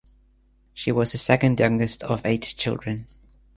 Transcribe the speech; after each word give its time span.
She 0.73 0.91
was 0.91 1.11
the 1.11 1.19
second 1.19 1.59
youngest 1.59 2.01
of 2.01 2.25
eight 2.25 2.55
children. 2.57 3.05